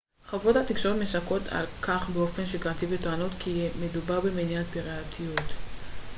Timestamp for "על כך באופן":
1.51-2.45